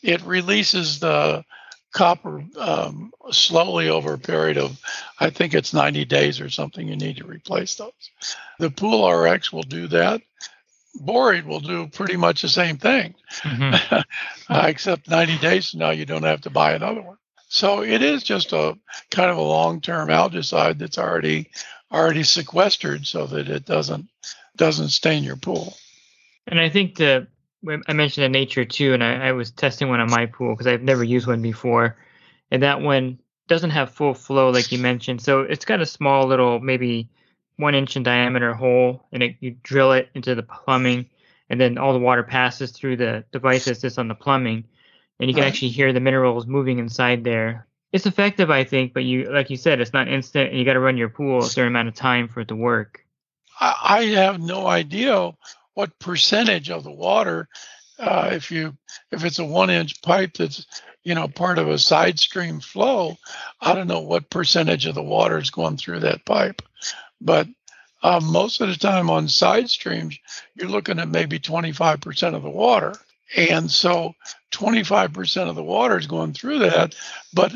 It 0.04 0.22
releases 0.24 1.00
the 1.00 1.46
copper 1.94 2.44
um, 2.58 3.12
slowly 3.32 3.90
over 3.90 4.14
a 4.14 4.20
period 4.20 4.58
of, 4.58 4.80
I 5.20 5.30
think 5.30 5.54
it's 5.54 5.74
90 5.74 6.06
days 6.06 6.40
or 6.40 6.50
something. 6.50 6.88
You 6.88 6.96
need 6.96 7.18
to 7.18 7.26
replace 7.26 7.76
those. 7.76 8.12
The 8.60 8.70
Pool 8.70 9.10
RX 9.10 9.52
will 9.52 9.64
do 9.64 9.88
that. 9.88 10.22
Borate 11.00 11.46
will 11.46 11.60
do 11.60 11.88
pretty 11.88 12.18
much 12.18 12.42
the 12.42 12.50
same 12.50 12.78
thing, 12.78 13.16
mm-hmm. 13.42 13.96
uh, 14.50 14.64
except 14.68 15.10
90 15.10 15.38
days 15.40 15.72
from 15.72 15.80
now 15.80 15.92
you 15.92 16.06
don't 16.06 16.24
have 16.24 16.42
to 16.42 16.50
buy 16.50 16.74
another 16.74 17.02
one. 17.02 17.18
So 17.50 17.82
it 17.84 18.02
is 18.02 18.24
just 18.24 18.52
a 18.52 18.78
kind 19.10 19.30
of 19.32 19.38
a 19.38 19.42
long-term 19.42 20.10
algicide 20.10 20.80
that's 20.80 20.98
already 20.98 21.50
already 21.92 22.24
sequestered 22.24 23.08
so 23.08 23.26
that 23.28 23.48
it 23.48 23.66
doesn't 23.66 24.08
doesn't 24.58 24.90
stain 24.90 25.24
your 25.24 25.38
pool. 25.38 25.78
And 26.48 26.60
I 26.60 26.70
think 26.70 26.96
the 26.96 27.28
I 27.88 27.94
mentioned 27.94 28.24
the 28.24 28.30
Nature 28.30 28.66
2, 28.66 28.94
and 28.94 29.04
I, 29.04 29.30
I 29.30 29.32
was 29.32 29.52
testing 29.52 29.90
one 29.90 30.00
on 30.00 30.10
my 30.10 30.26
pool 30.26 30.54
because 30.54 30.68
I've 30.68 30.84
never 30.84 31.04
used 31.04 31.28
one 31.28 31.42
before, 31.42 31.98
and 32.52 32.64
that 32.64 32.82
one 32.82 33.20
doesn't 33.48 33.72
have 33.72 33.92
full 33.92 34.14
flow 34.14 34.50
like 34.50 34.72
you 34.72 34.78
mentioned. 34.78 35.22
So 35.22 35.42
it's 35.42 35.66
got 35.66 35.82
a 35.82 35.86
small 35.86 36.28
little 36.28 36.60
maybe 36.60 37.10
one 37.58 37.76
inch 37.76 37.96
in 37.96 38.04
diameter 38.04 38.54
hole, 38.54 39.06
and 39.12 39.22
it, 39.24 39.36
you 39.40 39.58
drill 39.64 39.92
it 39.94 40.10
into 40.14 40.36
the 40.36 40.44
plumbing, 40.44 41.10
and 41.50 41.60
then 41.60 41.78
all 41.78 41.94
the 41.94 42.00
water 42.00 42.24
passes 42.24 42.72
through 42.72 42.98
the 42.98 43.24
device 43.32 43.66
that's 43.66 43.82
just 43.82 44.00
on 44.00 44.08
the 44.08 44.16
plumbing, 44.16 44.64
and 45.20 45.30
you 45.30 45.34
can 45.34 45.44
right. 45.44 45.50
actually 45.50 45.70
hear 45.70 45.92
the 45.94 46.00
minerals 46.00 46.48
moving 46.48 46.80
inside 46.80 47.24
there. 47.24 47.68
It's 47.92 48.06
effective, 48.06 48.52
I 48.52 48.64
think, 48.64 48.94
but 48.94 49.04
you, 49.04 49.32
like 49.32 49.50
you 49.50 49.58
said, 49.58 49.80
it's 49.80 49.94
not 49.94 50.08
instant, 50.08 50.50
and 50.50 50.60
you 50.60 50.66
got 50.66 50.74
to 50.74 50.80
run 50.80 50.98
your 50.98 51.10
pool 51.10 51.40
a 51.40 51.44
certain 51.44 51.72
amount 51.72 51.88
of 51.88 51.96
time 51.96 52.28
for 52.28 52.42
it 52.42 52.50
to 52.50 52.56
work. 52.56 53.04
I 53.60 54.04
have 54.16 54.40
no 54.40 54.68
idea 54.68 55.32
what 55.74 55.98
percentage 56.00 56.70
of 56.70 56.84
the 56.84 56.92
water, 56.92 57.48
uh, 58.00 58.30
if 58.34 58.52
you 58.52 58.78
if 59.12 59.24
it's 59.24 59.40
a 59.40 59.46
one 59.46 59.70
inch 59.70 60.02
pipe 60.02 60.34
that's 60.34 60.66
you 61.04 61.16
know 61.16 61.28
part 61.28 61.58
of 61.58 61.68
a 61.70 61.80
side 61.80 62.20
stream 62.20 62.60
flow, 62.60 63.18
I 63.62 63.74
don't 63.74 63.88
know 63.88 64.02
what 64.02 64.30
percentage 64.30 64.86
of 64.86 64.96
the 64.96 65.04
water 65.04 65.38
is 65.38 65.50
going 65.50 65.78
through 65.78 66.02
that 66.02 66.26
pipe, 66.26 66.62
but 67.22 67.48
uh, 68.04 68.22
most 68.24 68.62
of 68.62 68.70
the 68.70 68.76
time 68.76 69.10
on 69.10 69.28
side 69.28 69.70
streams, 69.70 70.18
you're 70.56 70.70
looking 70.70 71.00
at 71.00 71.10
maybe 71.10 71.40
25% 71.40 72.36
of 72.36 72.44
the 72.44 72.50
water. 72.50 72.96
And 73.36 73.70
so 73.70 74.14
25% 74.52 75.50
of 75.50 75.56
the 75.56 75.64
water 75.64 75.98
is 75.98 76.08
going 76.08 76.34
through 76.34 76.60
that, 76.60 76.96
but 77.34 77.52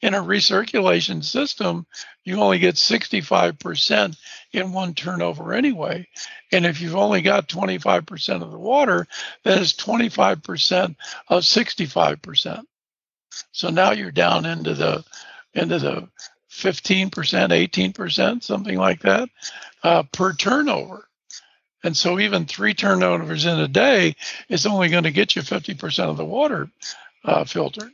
in 0.00 0.14
a 0.14 0.22
recirculation 0.22 1.22
system, 1.22 1.86
you 2.24 2.40
only 2.40 2.58
get 2.58 2.74
65% 2.74 4.16
in 4.52 4.72
one 4.72 4.94
turnover 4.94 5.54
anyway. 5.54 6.06
And 6.50 6.66
if 6.66 6.80
you've 6.80 6.96
only 6.96 7.22
got 7.22 7.48
25% 7.48 8.42
of 8.42 8.50
the 8.50 8.58
water, 8.58 9.06
that 9.44 9.58
is 9.58 9.72
25% 9.74 10.96
of 11.28 11.42
65%. 11.42 12.64
So 13.52 13.70
now 13.70 13.92
you're 13.92 14.10
down 14.10 14.44
into 14.44 14.74
the 14.74 15.04
into 15.54 15.78
the 15.78 16.08
15%, 16.52 17.10
18%, 17.10 18.42
something 18.42 18.76
like 18.76 19.00
that 19.00 19.28
uh, 19.82 20.02
per 20.12 20.32
turnover. 20.34 21.08
And 21.84 21.96
so 21.96 22.20
even 22.20 22.44
three 22.44 22.74
turnovers 22.74 23.44
in 23.44 23.58
a 23.58 23.66
day 23.66 24.14
is 24.48 24.66
only 24.66 24.88
going 24.88 25.04
to 25.04 25.10
get 25.10 25.34
you 25.34 25.42
50% 25.42 26.04
of 26.08 26.16
the 26.16 26.24
water 26.24 26.68
uh, 27.24 27.44
filtered. 27.44 27.90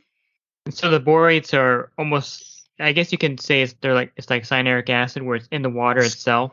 So 0.69 0.91
the 0.91 0.99
borates 0.99 1.57
are 1.57 1.91
almost, 1.97 2.67
I 2.79 2.91
guess 2.91 3.11
you 3.11 3.17
can 3.17 3.37
say 3.37 3.63
it's, 3.63 3.73
they're 3.81 3.95
like 3.95 4.11
it's 4.15 4.29
like 4.29 4.43
cyanuric 4.43 4.89
acid 4.89 5.23
where 5.23 5.37
it's 5.37 5.47
in 5.51 5.63
the 5.63 5.69
water 5.69 6.01
itself. 6.01 6.51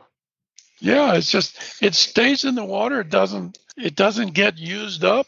Yeah, 0.79 1.13
it's 1.15 1.29
just 1.31 1.83
it 1.83 1.93
stays 1.93 2.43
in 2.43 2.55
the 2.55 2.65
water. 2.65 3.01
It 3.01 3.09
doesn't 3.09 3.59
it 3.75 3.95
doesn't 3.95 4.33
get 4.33 4.57
used 4.57 5.03
up, 5.03 5.27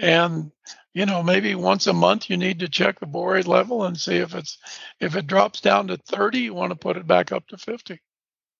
and 0.00 0.50
you 0.94 1.06
know 1.06 1.22
maybe 1.22 1.54
once 1.54 1.86
a 1.86 1.92
month 1.92 2.28
you 2.28 2.36
need 2.36 2.58
to 2.60 2.68
check 2.68 2.98
the 2.98 3.06
borate 3.06 3.46
level 3.46 3.84
and 3.84 3.98
see 3.98 4.16
if 4.16 4.34
it's 4.34 4.58
if 4.98 5.14
it 5.14 5.26
drops 5.28 5.60
down 5.60 5.86
to 5.88 5.96
30, 5.96 6.40
you 6.40 6.54
want 6.54 6.70
to 6.70 6.76
put 6.76 6.96
it 6.96 7.06
back 7.06 7.30
up 7.32 7.46
to 7.48 7.56
50. 7.56 8.00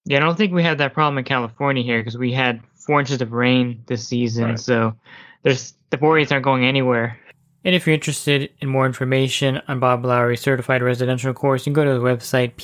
Yeah, 0.04 0.18
I 0.18 0.20
don't 0.20 0.37
think 0.37 0.52
we 0.52 0.62
had 0.62 0.78
that 0.78 0.94
problem 0.94 1.18
in 1.18 1.25
California 1.25 1.82
here 1.82 1.99
because 2.00 2.16
we 2.16 2.32
had 2.32 2.61
four 2.87 3.00
inches 3.00 3.20
of 3.20 3.32
rain 3.32 3.82
this 3.87 4.06
season, 4.06 4.44
Right. 4.44 4.59
so 4.61 4.94
there's 5.42 5.75
the 5.90 5.99
borates 5.99 6.32
aren't 6.32 6.44
going 6.44 6.64
anywhere. 6.64 7.18
And 7.64 7.75
if 7.75 7.87
you're 7.87 7.94
interested 7.94 8.50
in 8.61 8.68
more 8.70 8.87
information 8.87 9.61
on 9.68 9.80
Bob 9.80 10.02
Lowry's 10.04 10.40
certified 10.40 10.80
residential 10.82 11.35
course, 11.35 11.66
you 11.66 11.73
can 11.75 11.75
go 11.75 11.85
to 11.85 11.99
the 11.99 12.04
website 12.04 12.54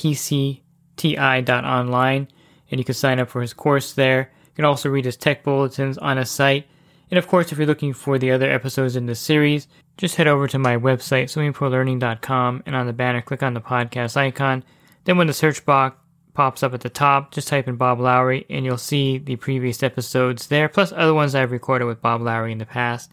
pcti.online 0.97 2.27
and 2.71 2.79
you 2.79 2.83
can 2.83 2.95
sign 2.95 3.19
up 3.19 3.29
for 3.29 3.41
his 3.41 3.53
course 3.53 3.93
there. 3.93 4.31
You 4.45 4.51
can 4.55 4.65
also 4.65 4.89
read 4.89 5.05
his 5.05 5.15
tech 5.17 5.43
bulletins 5.43 5.99
on 5.99 6.17
his 6.17 6.31
site. 6.31 6.65
And 7.09 7.17
of 7.17 7.27
course, 7.27 7.51
if 7.51 7.57
you're 7.57 7.67
looking 7.67 7.93
for 7.93 8.17
the 8.17 8.31
other 8.31 8.51
episodes 8.51 8.95
in 8.95 9.05
this 9.05 9.19
series, 9.19 9.67
just 9.97 10.15
head 10.15 10.27
over 10.27 10.47
to 10.47 10.59
my 10.59 10.77
website, 10.77 11.25
swimmingpoollearning.com, 11.25 12.63
and 12.65 12.75
on 12.75 12.85
the 12.85 12.93
banner, 12.93 13.21
click 13.21 13.43
on 13.43 13.53
the 13.53 13.61
podcast 13.61 14.17
icon. 14.17 14.63
Then 15.05 15.17
when 15.17 15.27
the 15.27 15.33
search 15.33 15.65
box 15.65 15.97
pops 16.33 16.61
up 16.61 16.73
at 16.73 16.81
the 16.81 16.89
top, 16.89 17.31
just 17.31 17.47
type 17.47 17.67
in 17.67 17.77
Bob 17.77 17.99
Lowry 17.99 18.45
and 18.49 18.63
you'll 18.63 18.77
see 18.77 19.17
the 19.17 19.37
previous 19.37 19.81
episodes 19.81 20.47
there, 20.47 20.69
plus 20.69 20.91
other 20.91 21.13
ones 21.13 21.33
I've 21.33 21.51
recorded 21.51 21.85
with 21.85 22.01
Bob 22.01 22.21
Lowry 22.21 22.51
in 22.51 22.59
the 22.59 22.65
past. 22.65 23.09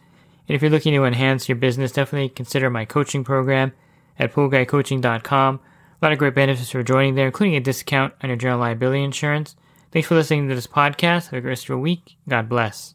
And 0.46 0.54
if 0.54 0.60
you're 0.60 0.70
looking 0.70 0.92
to 0.92 1.04
enhance 1.04 1.48
your 1.48 1.56
business, 1.56 1.92
definitely 1.92 2.28
consider 2.28 2.68
my 2.68 2.84
coaching 2.84 3.24
program 3.24 3.72
at 4.18 4.32
poolguycoaching.com. 4.32 5.54
A 5.54 6.04
lot 6.04 6.12
of 6.12 6.18
great 6.18 6.34
benefits 6.34 6.70
for 6.70 6.82
joining 6.82 7.14
there, 7.14 7.26
including 7.26 7.56
a 7.56 7.60
discount 7.60 8.12
on 8.22 8.28
your 8.28 8.36
general 8.36 8.60
liability 8.60 9.02
insurance. 9.02 9.56
Thanks 9.90 10.08
for 10.08 10.16
listening 10.16 10.48
to 10.48 10.54
this 10.54 10.66
podcast. 10.66 11.26
Have 11.26 11.34
a 11.34 11.40
great 11.40 11.50
rest 11.50 11.64
of 11.64 11.68
your 11.70 11.78
week. 11.78 12.16
God 12.28 12.48
bless. 12.48 12.94